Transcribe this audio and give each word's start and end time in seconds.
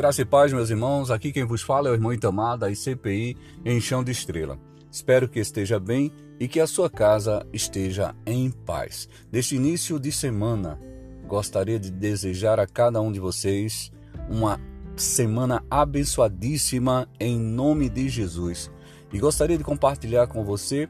Graça 0.00 0.22
e 0.22 0.24
paz, 0.24 0.50
meus 0.50 0.70
irmãos. 0.70 1.10
Aqui 1.10 1.30
quem 1.30 1.44
vos 1.44 1.60
fala 1.60 1.88
é 1.88 1.90
o 1.90 1.94
irmão 1.94 2.10
Itamar 2.10 2.56
da 2.56 2.70
ICPI 2.70 3.36
em 3.66 3.78
Chão 3.82 4.02
de 4.02 4.10
Estrela. 4.10 4.58
Espero 4.90 5.28
que 5.28 5.38
esteja 5.38 5.78
bem 5.78 6.10
e 6.40 6.48
que 6.48 6.58
a 6.58 6.66
sua 6.66 6.88
casa 6.88 7.46
esteja 7.52 8.14
em 8.24 8.50
paz. 8.50 9.10
Neste 9.30 9.56
início 9.56 10.00
de 10.00 10.10
semana, 10.10 10.80
gostaria 11.26 11.78
de 11.78 11.90
desejar 11.90 12.58
a 12.58 12.66
cada 12.66 12.98
um 13.02 13.12
de 13.12 13.20
vocês 13.20 13.92
uma 14.26 14.58
semana 14.96 15.62
abençoadíssima 15.70 17.06
em 17.20 17.38
nome 17.38 17.90
de 17.90 18.08
Jesus. 18.08 18.70
E 19.12 19.18
gostaria 19.18 19.58
de 19.58 19.64
compartilhar 19.64 20.28
com 20.28 20.42
você 20.42 20.88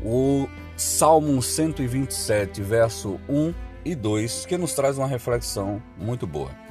o 0.00 0.46
Salmo 0.76 1.42
127, 1.42 2.62
verso 2.62 3.18
1 3.28 3.52
e 3.84 3.96
2, 3.96 4.46
que 4.46 4.56
nos 4.56 4.74
traz 4.74 4.96
uma 4.96 5.08
reflexão 5.08 5.82
muito 5.98 6.24
boa. 6.24 6.63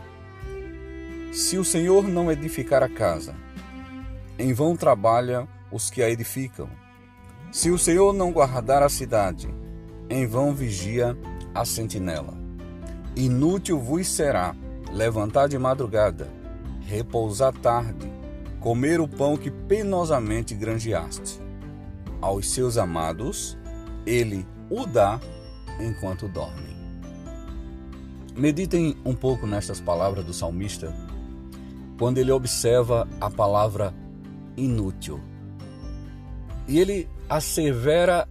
Se 1.34 1.58
o 1.58 1.66
Senhor 1.66 2.08
não 2.08 2.32
edificar 2.32 2.84
a 2.84 2.88
casa, 2.88 3.34
em 4.38 4.54
vão 4.54 4.76
trabalham 4.76 5.48
os 5.72 5.90
que 5.90 6.04
a 6.04 6.08
edificam. 6.08 6.70
Se 7.52 7.72
o 7.72 7.78
Senhor 7.80 8.14
não 8.14 8.32
guardar 8.32 8.84
a 8.84 8.88
cidade, 8.88 9.50
em 10.12 10.28
vão 10.28 10.54
vigia 10.54 11.18
a 11.52 11.66
sentinela. 11.66 12.38
Inútil 13.16 13.80
vos 13.80 14.08
será 14.08 14.56
levantar 14.92 15.48
de 15.48 15.58
madrugada, 15.58 16.30
repousar 16.86 17.52
tarde, 17.52 18.08
comer 18.60 19.02
o 19.02 19.08
pão 19.08 19.36
que 19.36 19.50
penosamente 19.50 20.54
granjeaste. 20.54 21.42
Aos 22.22 22.48
seus 22.52 22.78
amados, 22.78 23.58
ele 24.06 24.46
o 24.70 24.86
dá 24.86 25.20
enquanto 25.80 26.28
dormem. 26.28 26.78
Meditem 28.38 28.96
um 29.04 29.16
pouco 29.16 29.48
nestas 29.48 29.82
palavras 29.82 30.24
do 30.24 30.34
salmista 30.34 30.94
quando 32.04 32.18
ele 32.18 32.34
observa 32.34 33.08
a 33.22 33.32
palavra 33.32 33.94
inútil. 34.58 35.22
E 36.68 36.78
ele 36.78 37.08
assevera 37.30 38.28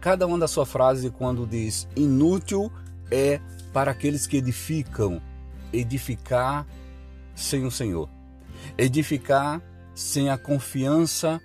cada 0.00 0.24
uma 0.24 0.38
da 0.38 0.46
sua 0.46 0.64
frase 0.64 1.10
quando 1.10 1.44
diz 1.44 1.88
inútil 1.96 2.70
é 3.10 3.40
para 3.72 3.90
aqueles 3.90 4.24
que 4.24 4.36
edificam, 4.36 5.20
edificar 5.72 6.64
sem 7.34 7.66
o 7.66 7.72
Senhor, 7.72 8.08
edificar 8.78 9.60
sem 9.96 10.30
a 10.30 10.38
confiança 10.38 11.40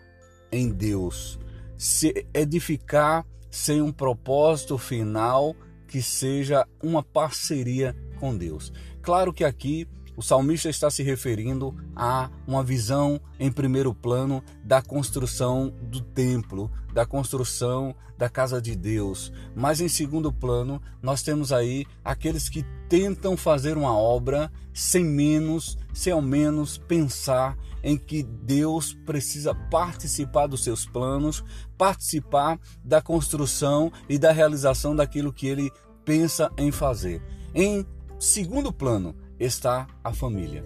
em 0.52 0.70
Deus, 0.70 1.40
se 1.76 2.28
edificar 2.36 3.26
sem 3.50 3.82
um 3.82 3.92
propósito 3.92 4.78
final 4.78 5.56
que 5.88 6.04
seja 6.04 6.68
uma 6.84 7.02
parceria 7.02 7.96
com 8.20 8.38
Deus. 8.38 8.72
Claro 9.02 9.34
que 9.34 9.44
aqui 9.44 9.88
o 10.16 10.22
salmista 10.22 10.69
está 10.69 10.89
se 10.89 11.03
referindo 11.03 11.75
a 11.95 12.30
uma 12.47 12.64
visão 12.64 13.19
em 13.39 13.52
primeiro 13.52 13.94
plano 13.94 14.44
da 14.64 14.81
construção 14.81 15.73
do 15.81 16.02
templo, 16.02 16.72
da 16.94 17.06
construção 17.06 17.95
da 18.17 18.30
casa 18.30 18.61
de 18.61 18.75
Deus. 18.75 19.31
Mas 19.56 19.81
em 19.81 19.88
segundo 19.88 20.31
plano, 20.31 20.81
nós 21.02 21.23
temos 21.23 21.52
aí 21.52 21.86
aqueles 22.03 22.47
que 22.47 22.64
tentam 22.88 23.36
fazer 23.36 23.75
uma 23.75 23.97
obra 23.97 24.52
sem 24.73 25.03
menos, 25.03 25.78
sem 25.94 26.14
ao 26.14 26.22
menos 26.22 26.78
pensar 26.78 27.58
em 27.84 27.97
que 27.97 28.23
Deus 28.23 28.94
precisa 28.94 29.53
participar 29.53 30.47
dos 30.47 30.64
seus 30.64 30.86
planos, 30.86 31.44
participar 31.78 32.59
da 32.84 33.02
construção 33.02 33.91
e 34.08 34.17
da 34.17 34.31
realização 34.31 34.95
daquilo 34.95 35.34
que 35.34 35.47
ele 35.47 35.72
pensa 36.06 36.50
em 36.58 36.72
fazer. 36.72 37.22
Em 37.53 37.86
segundo 38.19 38.72
plano, 38.72 39.16
está 39.39 39.88
a 40.03 40.14
família. 40.14 40.64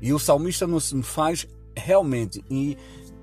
E 0.00 0.12
o 0.12 0.18
salmista 0.18 0.66
nos 0.66 0.94
faz 1.02 1.46
realmente 1.76 2.42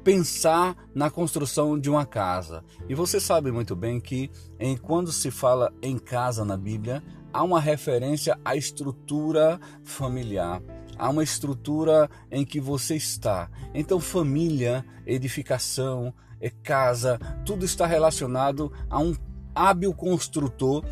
pensar 0.03 0.75
na 0.93 1.09
construção 1.09 1.79
de 1.79 1.89
uma 1.89 2.05
casa. 2.05 2.63
E 2.87 2.93
você 2.93 3.19
sabe 3.19 3.51
muito 3.51 3.75
bem 3.75 3.99
que 3.99 4.29
em, 4.59 4.77
quando 4.77 5.11
se 5.11 5.31
fala 5.31 5.73
em 5.81 5.97
casa 5.97 6.45
na 6.45 6.55
Bíblia, 6.55 7.03
há 7.33 7.43
uma 7.43 7.59
referência 7.59 8.39
à 8.45 8.55
estrutura 8.55 9.59
familiar. 9.83 10.61
Há 10.97 11.09
uma 11.09 11.23
estrutura 11.23 12.09
em 12.31 12.45
que 12.45 12.59
você 12.59 12.95
está. 12.95 13.49
Então, 13.73 13.99
família, 13.99 14.85
edificação, 15.05 16.13
é 16.39 16.49
casa, 16.49 17.19
tudo 17.43 17.65
está 17.65 17.85
relacionado 17.85 18.71
a 18.89 18.99
um 18.99 19.15
hábil 19.55 19.93
construtor 19.93 20.83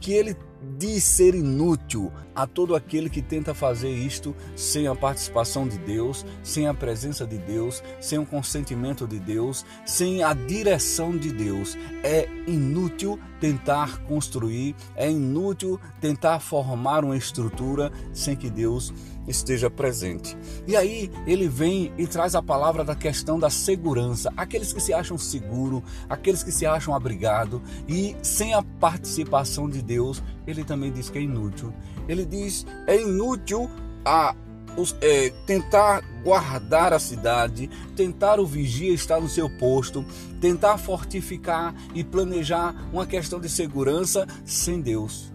que 0.00 0.12
ele 0.12 0.34
de 0.78 1.00
ser 1.00 1.34
inútil 1.34 2.12
a 2.34 2.46
todo 2.46 2.74
aquele 2.74 3.10
que 3.10 3.20
tenta 3.20 3.54
fazer 3.54 3.90
isto 3.90 4.34
sem 4.56 4.86
a 4.86 4.94
participação 4.94 5.68
de 5.68 5.78
Deus, 5.78 6.24
sem 6.42 6.66
a 6.66 6.74
presença 6.74 7.26
de 7.26 7.38
Deus, 7.38 7.82
sem 8.00 8.18
o 8.18 8.26
consentimento 8.26 9.06
de 9.06 9.18
Deus, 9.18 9.64
sem 9.84 10.22
a 10.22 10.32
direção 10.32 11.16
de 11.16 11.32
Deus. 11.32 11.76
É 12.02 12.28
inútil 12.46 13.18
tentar 13.40 13.98
construir, 14.04 14.74
é 14.94 15.10
inútil 15.10 15.78
tentar 16.00 16.40
formar 16.40 17.04
uma 17.04 17.16
estrutura 17.16 17.90
sem 18.12 18.36
que 18.36 18.48
Deus 18.48 18.92
esteja 19.26 19.70
presente. 19.70 20.36
E 20.66 20.76
aí 20.76 21.10
ele 21.26 21.48
vem 21.48 21.92
e 21.96 22.06
traz 22.06 22.34
a 22.34 22.42
palavra 22.42 22.84
da 22.84 22.94
questão 22.94 23.38
da 23.38 23.50
segurança. 23.50 24.32
Aqueles 24.36 24.72
que 24.72 24.80
se 24.80 24.92
acham 24.92 25.16
seguros, 25.16 25.82
aqueles 26.08 26.42
que 26.42 26.52
se 26.52 26.66
acham 26.66 26.94
abrigados 26.94 27.60
e 27.88 28.16
sem 28.22 28.54
a 28.54 28.62
participação 28.62 29.68
de 29.68 29.82
Deus, 29.82 30.22
ele 30.52 30.64
também 30.64 30.92
diz 30.92 31.10
que 31.10 31.18
é 31.18 31.22
inútil. 31.22 31.72
Ele 32.08 32.24
diz 32.24 32.66
é 32.86 33.00
inútil 33.00 33.70
a 34.04 34.34
os, 34.76 34.96
é, 35.00 35.30
tentar 35.46 36.02
guardar 36.22 36.92
a 36.92 36.98
cidade, 36.98 37.68
tentar 37.96 38.40
o 38.40 38.46
vigia 38.46 38.92
estar 38.92 39.20
no 39.20 39.28
seu 39.28 39.50
posto, 39.58 40.04
tentar 40.40 40.78
fortificar 40.78 41.74
e 41.94 42.02
planejar 42.02 42.74
uma 42.92 43.06
questão 43.06 43.40
de 43.40 43.48
segurança 43.48 44.26
sem 44.44 44.80
Deus. 44.80 45.32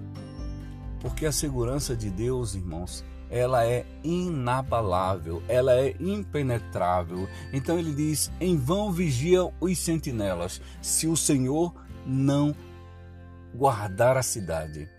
Porque 1.00 1.26
a 1.26 1.32
segurança 1.32 1.96
de 1.96 2.10
Deus, 2.10 2.56
irmãos, 2.56 3.06
ela 3.30 3.66
é 3.66 3.86
inabalável, 4.04 5.44
ela 5.48 5.74
é 5.74 5.96
impenetrável. 6.00 7.28
Então 7.54 7.78
ele 7.78 7.94
diz: 7.94 8.32
em 8.40 8.58
vão 8.58 8.92
vigiam 8.92 9.54
os 9.60 9.78
sentinelas, 9.78 10.62
se 10.82 11.08
o 11.08 11.16
Senhor 11.16 11.74
não 12.06 12.56
guardar 13.54 14.18
a 14.18 14.24
cidade. 14.24 14.90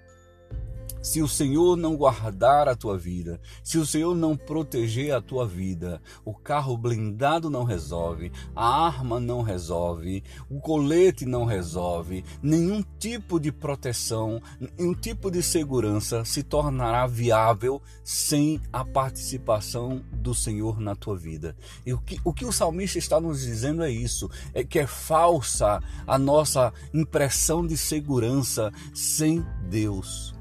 Se 1.00 1.22
o 1.22 1.28
Senhor 1.28 1.76
não 1.76 1.96
guardar 1.96 2.68
a 2.68 2.74
tua 2.74 2.98
vida, 2.98 3.40
se 3.62 3.78
o 3.78 3.86
Senhor 3.86 4.14
não 4.14 4.36
proteger 4.36 5.14
a 5.14 5.20
tua 5.20 5.46
vida, 5.46 6.02
o 6.24 6.34
carro 6.34 6.76
blindado 6.76 7.48
não 7.48 7.64
resolve, 7.64 8.32
a 8.54 8.86
arma 8.86 9.20
não 9.20 9.42
resolve, 9.42 10.24
o 10.50 10.60
colete 10.60 11.24
não 11.24 11.44
resolve, 11.44 12.24
nenhum 12.42 12.82
tipo 12.98 13.38
de 13.38 13.52
proteção, 13.52 14.40
nenhum 14.58 14.92
tipo 14.92 15.30
de 15.30 15.42
segurança 15.42 16.24
se 16.24 16.42
tornará 16.42 17.06
viável 17.06 17.80
sem 18.02 18.60
a 18.72 18.84
participação 18.84 20.04
do 20.12 20.34
Senhor 20.34 20.80
na 20.80 20.94
tua 20.94 21.16
vida. 21.16 21.56
E 21.86 21.92
o 21.92 21.98
que 21.98 22.18
o, 22.24 22.32
que 22.32 22.44
o 22.44 22.52
salmista 22.52 22.98
está 22.98 23.20
nos 23.20 23.42
dizendo 23.42 23.82
é 23.82 23.90
isso: 23.90 24.28
é 24.52 24.64
que 24.64 24.78
é 24.78 24.86
falsa 24.86 25.80
a 26.06 26.18
nossa 26.18 26.72
impressão 26.92 27.66
de 27.66 27.76
segurança 27.76 28.72
sem 28.92 29.44
Deus. 29.68 30.37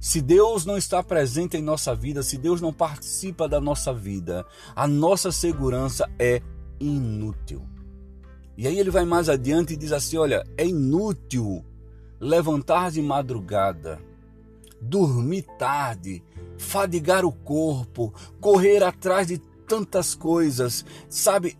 Se 0.00 0.22
Deus 0.22 0.64
não 0.64 0.78
está 0.78 1.02
presente 1.02 1.58
em 1.58 1.62
nossa 1.62 1.94
vida, 1.94 2.22
se 2.22 2.38
Deus 2.38 2.58
não 2.58 2.72
participa 2.72 3.46
da 3.46 3.60
nossa 3.60 3.92
vida, 3.92 4.46
a 4.74 4.88
nossa 4.88 5.30
segurança 5.30 6.10
é 6.18 6.40
inútil. 6.80 7.62
E 8.56 8.66
aí 8.66 8.78
ele 8.78 8.90
vai 8.90 9.04
mais 9.04 9.28
adiante 9.28 9.74
e 9.74 9.76
diz 9.76 9.92
assim: 9.92 10.16
olha, 10.16 10.42
é 10.56 10.66
inútil 10.66 11.62
levantar 12.18 12.90
de 12.90 13.02
madrugada, 13.02 14.00
dormir 14.80 15.42
tarde, 15.58 16.24
fadigar 16.56 17.26
o 17.26 17.32
corpo, 17.32 18.14
correr 18.40 18.82
atrás 18.82 19.26
de 19.26 19.36
tantas 19.68 20.14
coisas, 20.14 20.82
sabe? 21.10 21.58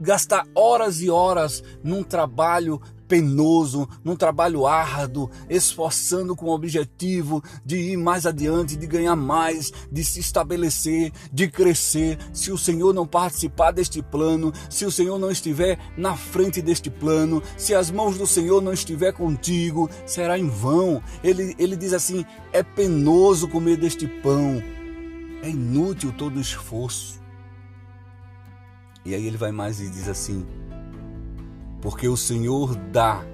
Gastar 0.00 0.46
horas 0.54 1.02
e 1.02 1.10
horas 1.10 1.62
num 1.84 2.02
trabalho 2.02 2.80
penoso, 3.10 3.88
num 4.04 4.14
trabalho 4.14 4.68
árduo, 4.68 5.28
esforçando 5.48 6.36
com 6.36 6.46
o 6.46 6.54
objetivo 6.54 7.42
de 7.66 7.76
ir 7.76 7.96
mais 7.96 8.24
adiante, 8.24 8.76
de 8.76 8.86
ganhar 8.86 9.16
mais, 9.16 9.72
de 9.90 10.04
se 10.04 10.20
estabelecer, 10.20 11.12
de 11.32 11.48
crescer. 11.48 12.16
Se 12.32 12.52
o 12.52 12.56
Senhor 12.56 12.94
não 12.94 13.04
participar 13.04 13.72
deste 13.72 14.00
plano, 14.00 14.52
se 14.70 14.86
o 14.86 14.92
Senhor 14.92 15.18
não 15.18 15.28
estiver 15.28 15.76
na 15.96 16.16
frente 16.16 16.62
deste 16.62 16.88
plano, 16.88 17.42
se 17.56 17.74
as 17.74 17.90
mãos 17.90 18.16
do 18.16 18.28
Senhor 18.28 18.62
não 18.62 18.72
estiver 18.72 19.12
contigo, 19.12 19.90
será 20.06 20.38
em 20.38 20.48
vão. 20.48 21.02
Ele, 21.24 21.56
ele 21.58 21.76
diz 21.76 21.92
assim: 21.92 22.24
é 22.52 22.62
penoso 22.62 23.48
comer 23.48 23.76
deste 23.76 24.06
pão, 24.06 24.62
é 25.42 25.50
inútil 25.50 26.12
todo 26.16 26.36
o 26.36 26.40
esforço. 26.40 27.18
E 29.04 29.16
aí 29.16 29.26
ele 29.26 29.36
vai 29.36 29.50
mais 29.50 29.80
e 29.80 29.88
diz 29.88 30.08
assim: 30.08 30.46
porque 31.80 32.08
o 32.08 32.16
Senhor 32.16 32.74
dá 32.74 33.24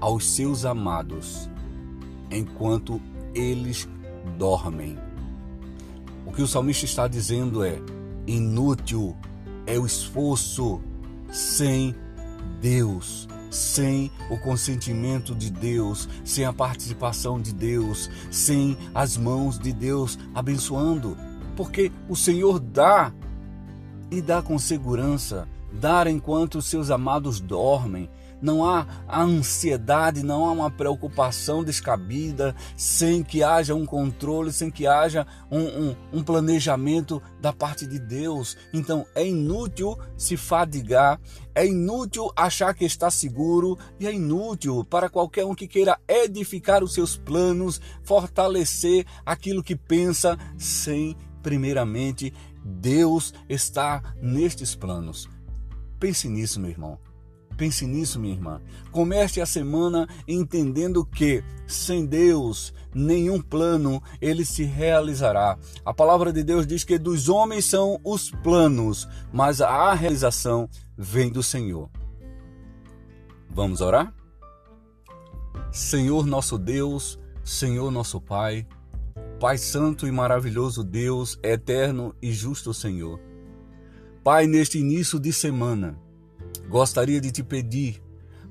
aos 0.00 0.26
seus 0.26 0.64
amados 0.64 1.48
enquanto 2.30 3.00
eles 3.34 3.88
dormem. 4.38 4.98
O 6.26 6.32
que 6.32 6.42
o 6.42 6.46
salmista 6.46 6.84
está 6.84 7.06
dizendo 7.06 7.64
é: 7.64 7.80
inútil 8.26 9.16
é 9.66 9.78
o 9.78 9.86
esforço 9.86 10.80
sem 11.30 11.94
Deus, 12.60 13.28
sem 13.50 14.10
o 14.30 14.38
consentimento 14.38 15.34
de 15.34 15.50
Deus, 15.50 16.08
sem 16.24 16.44
a 16.44 16.52
participação 16.52 17.40
de 17.40 17.52
Deus, 17.52 18.10
sem 18.30 18.76
as 18.94 19.16
mãos 19.16 19.58
de 19.58 19.72
Deus 19.72 20.18
abençoando, 20.34 21.16
porque 21.56 21.92
o 22.08 22.16
Senhor 22.16 22.58
dá 22.58 23.12
e 24.10 24.20
dá 24.20 24.42
com 24.42 24.58
segurança, 24.58 25.48
dar 25.72 26.06
enquanto 26.06 26.56
os 26.56 26.66
seus 26.66 26.90
amados 26.90 27.40
dormem. 27.40 28.10
Não 28.40 28.64
há 28.64 28.86
ansiedade, 29.08 30.24
não 30.24 30.44
há 30.44 30.50
uma 30.50 30.70
preocupação 30.70 31.62
descabida, 31.62 32.56
sem 32.76 33.22
que 33.22 33.40
haja 33.40 33.72
um 33.72 33.86
controle, 33.86 34.52
sem 34.52 34.68
que 34.68 34.84
haja 34.84 35.24
um, 35.48 35.60
um, 35.60 35.96
um 36.12 36.24
planejamento 36.24 37.22
da 37.40 37.52
parte 37.52 37.86
de 37.86 38.00
Deus. 38.00 38.56
Então 38.72 39.06
é 39.14 39.24
inútil 39.24 39.96
se 40.16 40.36
fadigar, 40.36 41.20
é 41.54 41.64
inútil 41.64 42.32
achar 42.34 42.74
que 42.74 42.84
está 42.84 43.12
seguro 43.12 43.78
e 44.00 44.08
é 44.08 44.12
inútil 44.12 44.84
para 44.84 45.08
qualquer 45.08 45.46
um 45.46 45.54
que 45.54 45.68
queira 45.68 45.96
edificar 46.08 46.82
os 46.82 46.94
seus 46.94 47.16
planos, 47.16 47.80
fortalecer 48.02 49.06
aquilo 49.24 49.62
que 49.62 49.76
pensa, 49.76 50.36
sem 50.58 51.16
primeiramente 51.44 52.32
Deus 52.64 53.32
está 53.48 54.02
nestes 54.20 54.74
planos. 54.74 55.28
Pense 56.02 56.28
nisso, 56.28 56.58
meu 56.58 56.68
irmão. 56.68 56.98
Pense 57.56 57.86
nisso, 57.86 58.18
minha 58.18 58.34
irmã. 58.34 58.60
Comece 58.90 59.40
a 59.40 59.46
semana 59.46 60.08
entendendo 60.26 61.06
que 61.06 61.44
sem 61.64 62.04
Deus 62.04 62.74
nenhum 62.92 63.40
plano 63.40 64.02
ele 64.20 64.44
se 64.44 64.64
realizará. 64.64 65.56
A 65.84 65.94
palavra 65.94 66.32
de 66.32 66.42
Deus 66.42 66.66
diz 66.66 66.82
que 66.82 66.98
dos 66.98 67.28
homens 67.28 67.66
são 67.66 68.00
os 68.02 68.32
planos, 68.32 69.06
mas 69.32 69.60
a 69.60 69.94
realização 69.94 70.68
vem 70.98 71.30
do 71.30 71.40
Senhor. 71.40 71.88
Vamos 73.48 73.80
orar? 73.80 74.12
Senhor 75.70 76.26
nosso 76.26 76.58
Deus, 76.58 77.16
Senhor 77.44 77.92
nosso 77.92 78.20
Pai, 78.20 78.66
Pai 79.38 79.56
Santo 79.56 80.04
e 80.08 80.10
maravilhoso 80.10 80.82
Deus, 80.82 81.38
eterno 81.44 82.12
e 82.20 82.32
justo 82.32 82.74
Senhor. 82.74 83.20
Pai, 84.24 84.46
neste 84.46 84.78
início 84.78 85.18
de 85.18 85.32
semana, 85.32 85.98
gostaria 86.68 87.20
de 87.20 87.32
te 87.32 87.42
pedir 87.42 88.00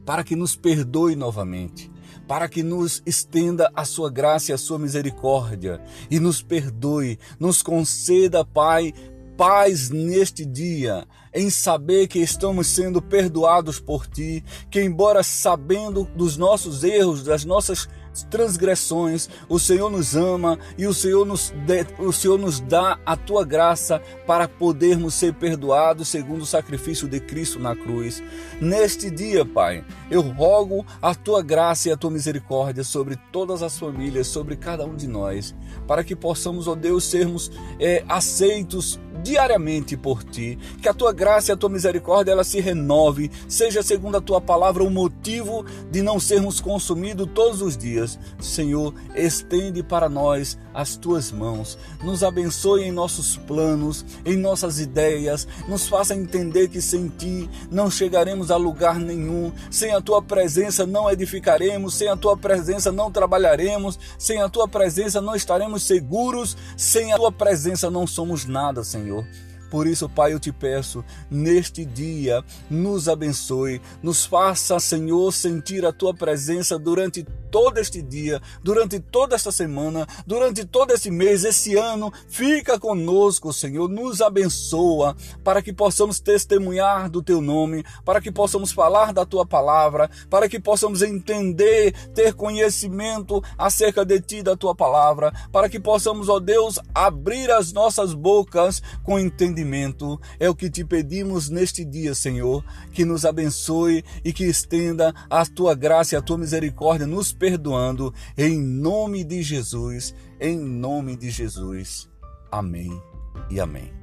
para 0.06 0.22
que 0.22 0.36
nos 0.36 0.54
perdoe 0.54 1.16
novamente, 1.16 1.90
para 2.28 2.50
que 2.50 2.62
nos 2.62 3.02
estenda 3.06 3.72
a 3.74 3.86
sua 3.86 4.12
graça 4.12 4.52
e 4.52 4.54
a 4.54 4.58
sua 4.58 4.78
misericórdia 4.78 5.82
e 6.10 6.20
nos 6.20 6.42
perdoe, 6.42 7.18
nos 7.40 7.64
conceda, 7.64 8.44
Pai, 8.44 8.94
paz 9.38 9.90
neste 9.90 10.46
dia, 10.46 11.08
em 11.34 11.50
saber 11.50 12.10
que 12.10 12.20
estamos 12.20 12.68
sendo 12.68 13.02
perdoados 13.02 13.80
por 13.80 14.06
Ti, 14.06 14.44
que, 14.70 14.84
embora 14.84 15.24
sabendo 15.24 16.04
dos 16.18 16.36
nossos 16.36 16.84
erros, 16.84 17.24
das 17.24 17.46
nossas 17.46 17.88
transgressões, 18.30 19.30
o 19.48 19.60
Senhor 19.60 19.90
nos 19.90 20.16
ama 20.16 20.58
e 20.78 20.86
o 20.86 20.94
Senhor 20.94 21.26
nos, 21.26 21.54
de, 21.66 21.86
o 22.00 22.12
Senhor 22.12 22.38
nos 22.38 22.60
dá 22.60 23.00
a 23.06 23.16
tua 23.16 23.46
graça 23.46 24.02
para 24.26 24.48
podermos 24.48 25.14
ser 25.14 25.34
perdoados 25.34 26.08
segundo 26.08 26.42
o 26.42 26.46
sacrifício 26.46 27.08
de 27.08 27.20
Cristo 27.20 27.60
na 27.60 27.76
cruz. 27.76 28.22
Neste 28.60 29.10
dia, 29.10 29.46
Pai, 29.46 29.84
eu 30.10 30.22
rogo 30.22 30.86
a 31.02 31.16
tua 31.16 31.42
graça 31.42 31.90
e 31.90 31.92
a 31.92 31.98
tua 31.98 32.12
misericórdia 32.12 32.84
sobre 32.84 33.18
todas 33.32 33.64
as 33.64 33.78
famílias, 33.78 34.28
sobre 34.28 34.56
cada 34.56 34.86
um 34.86 34.96
de 34.96 35.08
nós, 35.08 35.56
para 35.88 36.04
que 36.04 36.16
possamos, 36.16 36.68
ó 36.68 36.76
Deus, 36.76 37.04
sermos 37.04 37.52
é, 37.80 38.04
aceitos 38.08 39.00
diariamente 39.24 39.96
por 39.96 40.24
ti, 40.24 40.58
que 40.82 40.90
a 40.90 40.94
tua 40.94 41.14
graça 41.14 41.52
e 41.52 41.54
a 41.54 41.58
tua 41.58 41.70
misericórdia 41.70 42.32
ela 42.32 42.44
se 42.44 42.60
renove, 42.60 43.32
seja 43.48 43.84
segundo 43.84 44.18
a 44.18 44.22
tua 44.22 44.42
palavra 44.42 44.84
o 44.84 44.90
motivo 44.90 45.66
de 45.90 46.02
não 46.02 46.20
sermos 46.20 46.60
consumidos 46.60 47.30
todos 47.34 47.62
os 47.62 47.78
dias. 47.78 48.20
Senhor, 48.40 48.94
estende 49.16 49.84
para 49.84 50.10
nós 50.10 50.58
as 50.74 50.96
tuas 50.96 51.32
mãos, 51.32 51.78
nos 52.04 52.24
abençoe 52.24 52.84
em 52.84 52.92
nossos 52.92 53.36
planos, 53.38 54.06
em 54.26 54.38
nossas 54.38 54.80
ideias, 54.80 55.48
nos 55.68 55.88
faça 55.88 56.16
entender 56.16 56.70
que 56.70 56.82
sem 56.82 57.08
ti 57.10 57.50
não 57.70 57.92
chegaremos 57.92 58.52
a 58.52 58.58
lugar 58.58 58.98
nenhum, 58.98 59.52
sem 59.70 59.94
a 59.94 60.02
tua 60.02 60.22
presença 60.22 60.86
não 60.86 61.12
edificaremos, 61.12 61.94
sem 61.94 62.08
a 62.08 62.16
tua 62.16 62.38
presença 62.38 62.92
não 62.92 63.12
trabalharemos, 63.12 64.00
sem 64.18 64.42
a 64.42 64.50
tua 64.50 64.68
presença 64.68 65.20
não 65.20 65.36
estaremos 65.36 65.84
seguros, 65.84 66.58
sem 66.78 67.12
a 67.12 67.18
tua 67.18 67.32
presença 67.32 67.90
não 67.90 68.08
somos 68.08 68.46
nada, 68.46 68.84
Senhor. 68.84 69.11
Senhor. 69.12 69.28
Por 69.70 69.88
isso, 69.88 70.10
Pai, 70.10 70.34
eu 70.34 70.40
te 70.40 70.52
peço, 70.52 71.04
neste 71.30 71.86
dia, 71.86 72.44
nos 72.70 73.08
abençoe, 73.08 73.82
nos 74.04 74.26
faça, 74.26 74.78
Senhor, 74.82 75.32
sentir 75.32 75.86
a 75.86 75.94
tua 75.94 76.14
presença 76.14 76.78
durante 76.78 77.26
todo 77.52 77.78
este 77.78 78.02
dia, 78.02 78.42
durante 78.64 79.00
toda 79.00 79.36
esta 79.36 79.52
semana, 79.52 80.08
durante 80.26 80.66
todo 80.66 80.92
esse 80.94 81.12
mês, 81.12 81.44
esse 81.44 81.76
ano. 81.76 82.12
Fica 82.30 82.80
conosco, 82.80 83.52
Senhor, 83.52 83.90
nos 83.90 84.22
abençoa 84.22 85.16
para 85.44 85.62
que 85.62 85.74
possamos 85.74 86.20
testemunhar 86.20 87.10
do 87.10 87.22
teu 87.22 87.42
nome, 87.42 87.84
para 88.06 88.22
que 88.22 88.32
possamos 88.32 88.72
falar 88.72 89.14
da 89.14 89.26
tua 89.26 89.46
palavra, 89.46 90.10
para 90.30 90.48
que 90.48 90.60
possamos 90.60 91.02
entender, 91.02 91.94
ter 92.14 92.34
conhecimento 92.34 93.44
acerca 93.58 94.06
de 94.06 94.20
ti, 94.22 94.42
da 94.42 94.56
tua 94.56 94.74
palavra, 94.74 95.34
para 95.52 95.68
que 95.68 95.80
possamos, 95.80 96.30
ó 96.30 96.40
Deus, 96.40 96.80
abrir 96.96 97.52
as 97.52 97.74
nossas 97.74 98.14
bocas 98.14 98.82
com 99.04 99.20
entendimento. 99.20 100.20
É 100.40 100.50
o 100.50 100.56
que 100.56 100.70
te 100.70 100.86
pedimos 100.86 101.50
neste 101.50 101.84
dia, 101.84 102.16
Senhor, 102.16 102.64
que 102.94 103.04
nos 103.04 103.26
abençoe 103.26 104.04
e 104.24 104.32
que 104.32 104.46
estenda 104.46 105.14
a 105.30 105.46
tua 105.46 105.76
graça 105.76 106.16
e 106.16 106.18
a 106.18 106.22
tua 106.22 106.38
misericórdia 106.38 107.06
nos 107.06 107.34
perdoando, 107.42 108.14
em 108.38 108.62
nome 108.62 109.24
de 109.24 109.42
Jesus, 109.42 110.14
em 110.40 110.60
nome 110.60 111.16
de 111.16 111.32
Jesus. 111.32 112.08
Amém 112.52 113.02
e 113.50 113.60
amém. 113.60 114.01